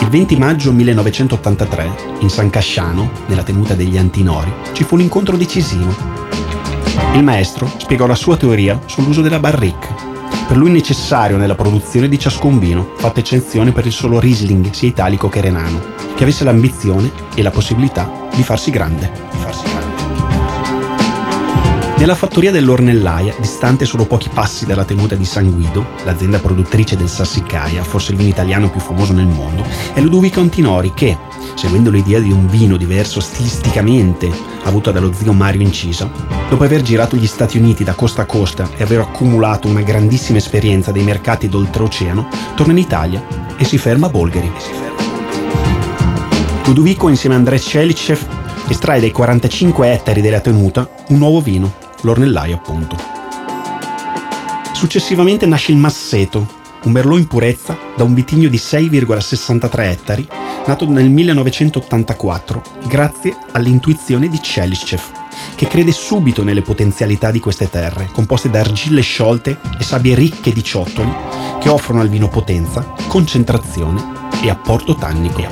Il 0.00 0.08
20 0.08 0.36
maggio 0.38 0.72
1983, 0.72 2.16
in 2.18 2.28
San 2.28 2.50
Casciano, 2.50 3.12
nella 3.26 3.44
tenuta 3.44 3.74
degli 3.74 3.96
Antinori, 3.96 4.52
ci 4.72 4.82
fu 4.82 4.96
un 4.96 5.02
incontro 5.02 5.36
decisivo. 5.36 5.94
Il 7.12 7.22
maestro 7.22 7.70
spiegò 7.76 8.08
la 8.08 8.16
sua 8.16 8.36
teoria 8.36 8.80
sull'uso 8.86 9.20
della 9.20 9.38
barrique, 9.38 10.10
per 10.52 10.60
lui 10.60 10.70
necessario 10.70 11.38
nella 11.38 11.54
produzione 11.54 12.10
di 12.10 12.18
ciascun 12.18 12.58
vino, 12.58 12.92
fatta 12.96 13.20
eccezione 13.20 13.72
per 13.72 13.86
il 13.86 13.92
solo 13.92 14.20
Riesling, 14.20 14.70
sia 14.70 14.86
italico 14.86 15.30
che 15.30 15.40
renano, 15.40 15.80
che 16.14 16.24
avesse 16.24 16.44
l'ambizione 16.44 17.10
e 17.34 17.40
la 17.40 17.50
possibilità 17.50 18.28
di 18.34 18.42
farsi 18.42 18.70
grande. 18.70 19.10
Di 19.30 19.38
farsi 19.38 19.62
grande. 19.62 19.71
Nella 22.02 22.16
fattoria 22.16 22.50
dell'Ornellaia, 22.50 23.32
distante 23.38 23.84
solo 23.84 24.06
pochi 24.06 24.28
passi 24.28 24.66
dalla 24.66 24.84
tenuta 24.84 25.14
di 25.14 25.24
San 25.24 25.52
Guido, 25.52 25.86
l'azienda 26.02 26.40
produttrice 26.40 26.96
del 26.96 27.08
Sassicaia, 27.08 27.84
forse 27.84 28.10
il 28.10 28.18
vino 28.18 28.28
italiano 28.28 28.68
più 28.68 28.80
famoso 28.80 29.12
nel 29.12 29.28
mondo, 29.28 29.64
è 29.92 30.00
Ludovico 30.00 30.40
Antinori 30.40 30.94
che, 30.94 31.16
seguendo 31.54 31.90
l'idea 31.90 32.18
di 32.18 32.32
un 32.32 32.48
vino 32.48 32.76
diverso 32.76 33.20
stilisticamente 33.20 34.28
avuta 34.64 34.90
dallo 34.90 35.12
zio 35.12 35.32
Mario 35.32 35.60
Incisa, 35.60 36.10
dopo 36.48 36.64
aver 36.64 36.82
girato 36.82 37.14
gli 37.14 37.28
Stati 37.28 37.56
Uniti 37.56 37.84
da 37.84 37.94
costa 37.94 38.22
a 38.22 38.26
costa 38.26 38.68
e 38.76 38.82
aver 38.82 38.98
accumulato 38.98 39.68
una 39.68 39.82
grandissima 39.82 40.38
esperienza 40.38 40.90
dei 40.90 41.04
mercati 41.04 41.48
d'oltreoceano, 41.48 42.26
torna 42.56 42.72
in 42.72 42.78
Italia 42.78 43.24
e 43.56 43.64
si 43.64 43.78
ferma 43.78 44.08
a 44.08 44.10
Bolgheri. 44.10 44.50
Ludovico 46.64 47.08
insieme 47.08 47.36
a 47.36 47.38
Andrei 47.38 47.60
Celicev 47.60 48.40
estrae 48.66 48.98
dai 48.98 49.12
45 49.12 49.92
ettari 49.92 50.20
della 50.20 50.40
tenuta 50.40 50.88
un 51.08 51.18
nuovo 51.18 51.40
vino, 51.40 51.81
l'Ornellaia 52.02 52.54
appunto. 52.54 52.96
Successivamente 54.72 55.46
nasce 55.46 55.72
il 55.72 55.78
Masseto, 55.78 56.60
un 56.84 56.92
merlot 56.92 57.18
in 57.18 57.26
purezza 57.26 57.78
da 57.96 58.04
un 58.04 58.14
vitigno 58.14 58.48
di 58.48 58.56
6,63 58.56 59.80
ettari, 59.82 60.28
nato 60.66 60.88
nel 60.88 61.08
1984 61.08 62.62
grazie 62.86 63.36
all'intuizione 63.52 64.28
di 64.28 64.38
Chelyshev, 64.40 65.02
che 65.54 65.66
crede 65.66 65.92
subito 65.92 66.42
nelle 66.42 66.62
potenzialità 66.62 67.30
di 67.30 67.38
queste 67.38 67.70
terre, 67.70 68.08
composte 68.12 68.50
da 68.50 68.60
argille 68.60 69.02
sciolte 69.02 69.58
e 69.78 69.84
sabbie 69.84 70.14
ricche 70.14 70.52
di 70.52 70.64
ciottoli, 70.64 71.12
che 71.60 71.68
offrono 71.68 72.00
al 72.00 72.08
vino 72.08 72.28
potenza, 72.28 72.94
concentrazione 73.06 74.02
e 74.42 74.50
apporto 74.50 74.96
tannico. 74.96 75.46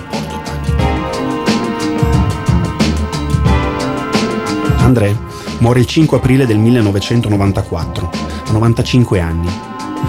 André 4.78 5.16
Muore 5.60 5.80
il 5.80 5.86
5 5.86 6.16
aprile 6.16 6.46
del 6.46 6.56
1994, 6.56 8.10
a 8.46 8.50
95 8.50 9.20
anni, 9.20 9.46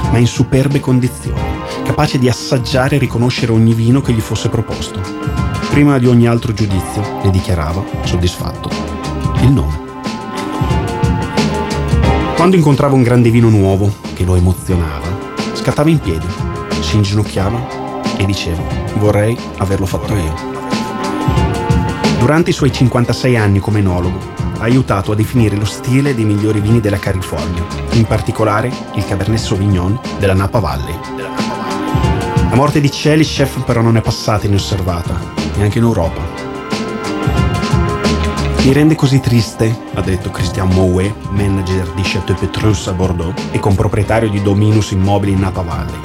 ma 0.10 0.17
in 0.17 0.25
superbe 0.25 0.79
condizioni, 0.79 1.41
capace 1.84 2.17
di 2.17 2.29
assaggiare 2.29 2.96
e 2.96 3.00
riconoscere 3.00 3.51
ogni 3.51 3.74
vino 3.74 4.00
che 4.00 4.13
gli 4.13 4.22
fosse 4.22 4.48
proposto. 4.48 5.01
Prima 5.70 5.98
di 5.98 6.08
ogni 6.08 6.25
altro 6.25 6.53
giudizio, 6.53 7.01
ne 7.22 7.31
dichiarava, 7.31 7.84
soddisfatto, 8.03 8.70
il 9.41 9.51
nome. 9.51 9.79
Quando 12.38 12.55
incontrava 12.55 12.96
un 12.96 13.03
grande 13.03 13.29
vino 13.29 13.50
nuovo 13.50 13.93
che 14.13 14.24
lo 14.24 14.36
emozionava, 14.36 15.34
scattava 15.51 15.89
in 15.89 16.00
piedi, 16.00 16.27
si 16.79 16.96
inginocchiava 16.96 18.00
e 18.15 18.24
diceva 18.24 18.63
vorrei 18.96 19.38
averlo 19.58 19.86
fatto 19.86 20.15
io. 20.15 20.34
Durante 22.20 22.51
i 22.51 22.53
suoi 22.53 22.72
56 22.72 23.36
anni 23.36 23.60
come 23.60 23.79
enologo, 23.79 24.40
ha 24.62 24.65
aiutato 24.65 25.12
a 25.12 25.15
definire 25.15 25.56
lo 25.56 25.65
stile 25.65 26.13
dei 26.13 26.24
migliori 26.24 26.60
vini 26.60 26.80
della 26.80 27.00
California, 27.00 27.65
in 27.94 28.06
particolare 28.06 28.72
il 28.94 29.03
Cabernet 29.06 29.39
Sauvignon 29.39 30.00
della 30.20 30.36
Napa 30.36 30.60
Valley. 30.60 30.96
La 32.48 32.56
morte 32.56 32.80
di 32.80 32.89
Chef 32.89 33.63
però 33.63 33.82
non 33.82 33.98
è 33.98 34.01
passata 34.01 34.46
inosservata, 34.46 35.20
neanche 35.56 35.80
in 35.80 35.84
Europa. 35.86 36.22
Mi 38.63 38.72
rende 38.72 38.94
così 38.94 39.19
triste, 39.19 39.76
ha 39.95 40.02
detto 40.02 40.30
Christian 40.30 40.67
Mouet, 40.67 41.12
manager 41.32 41.89
di 41.93 42.04
Chateau 42.04 42.36
Petrus 42.36 42.86
a 42.86 42.93
Bordeaux 42.93 43.34
e 43.50 43.58
comproprietario 43.58 44.30
di 44.30 44.43
Dominus 44.43 44.91
Immobili 44.91 45.32
in 45.32 45.39
Napa 45.39 45.63
Valley. 45.63 46.00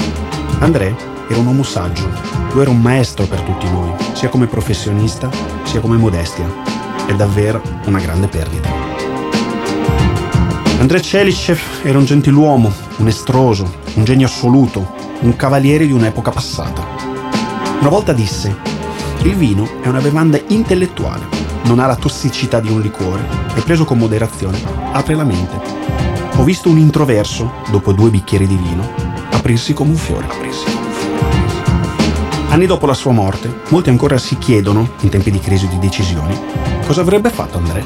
André 0.60 0.96
era 1.28 1.38
un 1.38 1.46
uomo 1.46 1.62
saggio, 1.62 2.08
lui 2.52 2.62
era 2.62 2.70
un 2.70 2.80
maestro 2.80 3.26
per 3.26 3.42
tutti 3.42 3.68
noi, 3.70 3.90
sia 4.14 4.30
come 4.30 4.46
professionista 4.46 5.28
sia 5.64 5.80
come 5.80 5.98
modestia 5.98 6.75
è 7.06 7.14
davvero 7.14 7.62
una 7.86 8.00
grande 8.00 8.26
perdita. 8.26 8.68
Andrei 10.78 11.02
Celicev 11.02 11.58
era 11.82 11.98
un 11.98 12.04
gentiluomo, 12.04 12.72
un 12.98 13.08
estroso, 13.08 13.76
un 13.94 14.04
genio 14.04 14.26
assoluto, 14.26 14.94
un 15.20 15.34
cavaliere 15.34 15.86
di 15.86 15.92
un'epoca 15.92 16.30
passata. 16.30 16.84
Una 17.80 17.88
volta 17.88 18.12
disse, 18.12 18.54
il 19.22 19.34
vino 19.34 19.80
è 19.82 19.88
una 19.88 20.00
bevanda 20.00 20.38
intellettuale, 20.48 21.26
non 21.64 21.78
ha 21.78 21.86
la 21.86 21.96
tossicità 21.96 22.60
di 22.60 22.70
un 22.70 22.80
liquore 22.80 23.26
e 23.54 23.60
preso 23.62 23.84
con 23.84 23.98
moderazione 23.98 24.60
apre 24.92 25.14
la 25.14 25.24
mente. 25.24 25.58
Ho 26.36 26.44
visto 26.44 26.68
un 26.68 26.78
introverso, 26.78 27.50
dopo 27.70 27.92
due 27.92 28.10
bicchieri 28.10 28.46
di 28.46 28.56
vino, 28.56 28.88
aprirsi 29.30 29.72
come 29.72 29.90
un 29.90 29.96
fiore. 29.96 30.28
Anni 32.48 32.66
dopo 32.66 32.86
la 32.86 32.94
sua 32.94 33.12
morte, 33.12 33.62
molti 33.68 33.90
ancora 33.90 34.18
si 34.18 34.38
chiedono, 34.38 34.88
in 35.00 35.08
tempi 35.08 35.30
di 35.30 35.40
crisi 35.40 35.64
o 35.64 35.68
di 35.68 35.78
decisioni, 35.78 36.38
Cosa 36.86 37.00
avrebbe 37.00 37.30
fatto 37.30 37.58
fatto? 37.58 37.82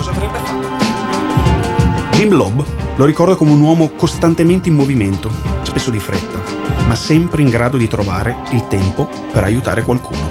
Jim 2.11 2.35
Lobb 2.35 2.61
lo 2.97 3.05
ricorda 3.07 3.35
come 3.35 3.53
un 3.53 3.63
uomo 3.63 3.89
costantemente 3.97 4.69
in 4.69 4.75
movimento, 4.75 5.31
spesso 5.63 5.91
di 5.91 5.99
fretta, 5.99 6.39
ma 6.87 6.95
sempre 6.95 7.41
in 7.41 7.49
grado 7.49 7.79
di 7.79 7.89
trovare 7.89 8.37
il 8.51 8.69
tempo 8.69 9.09
per 9.33 9.43
aiutare 9.43 9.85
qualcuno. 9.85 10.29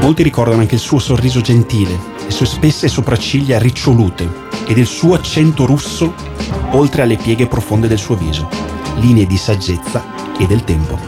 Molti 0.00 0.22
ricordano 0.22 0.62
anche 0.62 0.76
il 0.76 0.80
suo 0.80 0.98
sorriso 0.98 1.42
gentile, 1.42 1.98
le 2.24 2.30
sue 2.30 2.46
spesse 2.46 2.88
sopracciglia 2.88 3.58
ricciolute 3.58 4.26
ed 4.66 4.78
il 4.78 4.86
suo 4.86 5.12
accento 5.12 5.66
russo 5.66 6.14
oltre 6.70 7.02
alle 7.02 7.16
pieghe 7.16 7.48
profonde 7.48 7.86
del 7.86 7.98
suo 7.98 8.16
viso, 8.16 8.48
linee 8.96 9.26
di 9.26 9.36
saggezza 9.36 10.02
e 10.38 10.46
del 10.46 10.64
tempo. 10.64 10.98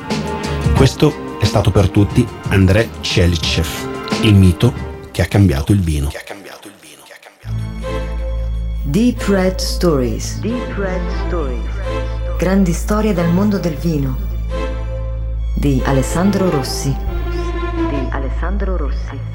Questo 0.77 1.39
è 1.41 1.47
stato 1.47 1.71
per 1.71 1.89
tutti 1.89 2.27
André 2.49 2.91
Chelichev, 3.01 3.67
il 4.21 4.35
mito 4.35 4.93
che 5.15 5.23
ha 5.23 5.27
cambiato 5.27 5.71
il 5.73 5.81
vino. 5.81 6.11
Deep 8.83 9.23
Red 9.29 9.59
Stories. 9.59 10.41
Deep 10.41 10.77
Red 10.77 11.01
Stories. 11.27 11.71
Grandi 12.37 12.73
storie 12.73 13.13
dal 13.13 13.29
mondo 13.29 13.59
del 13.59 13.77
vino. 13.77 14.19
Di 15.55 15.81
Alessandro 15.85 16.51
Rossi. 16.51 16.93
Di 17.91 18.09
Alessandro 18.11 18.77
Rossi. 18.77 19.34